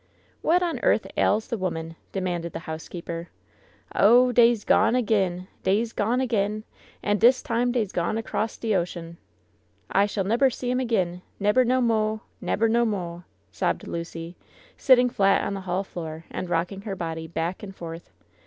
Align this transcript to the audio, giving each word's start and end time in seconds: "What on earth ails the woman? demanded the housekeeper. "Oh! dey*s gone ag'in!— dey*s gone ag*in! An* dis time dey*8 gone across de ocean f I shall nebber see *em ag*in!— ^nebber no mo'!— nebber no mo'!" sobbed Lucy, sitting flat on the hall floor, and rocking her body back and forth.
"What 0.41 0.63
on 0.63 0.79
earth 0.81 1.05
ails 1.15 1.49
the 1.49 1.59
woman? 1.59 1.95
demanded 2.11 2.53
the 2.53 2.57
housekeeper. 2.65 3.29
"Oh! 3.93 4.31
dey*s 4.31 4.63
gone 4.65 4.95
ag'in!— 4.95 5.47
dey*s 5.63 5.93
gone 5.93 6.19
ag*in! 6.19 6.63
An* 7.03 7.19
dis 7.19 7.43
time 7.43 7.71
dey*8 7.71 7.93
gone 7.93 8.17
across 8.17 8.57
de 8.57 8.73
ocean 8.75 9.17
f 9.19 9.95
I 9.95 10.05
shall 10.07 10.23
nebber 10.23 10.49
see 10.49 10.71
*em 10.71 10.79
ag*in!— 10.81 11.21
^nebber 11.39 11.67
no 11.67 11.81
mo'!— 11.81 12.21
nebber 12.41 12.67
no 12.67 12.83
mo'!" 12.83 13.25
sobbed 13.51 13.85
Lucy, 13.87 14.35
sitting 14.75 15.07
flat 15.07 15.43
on 15.43 15.53
the 15.53 15.61
hall 15.69 15.83
floor, 15.83 16.25
and 16.31 16.49
rocking 16.49 16.81
her 16.81 16.95
body 16.95 17.27
back 17.27 17.61
and 17.61 17.75
forth. 17.75 18.09